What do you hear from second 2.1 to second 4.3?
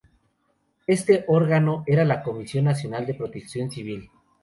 Comisión Nacional de Protección Civil.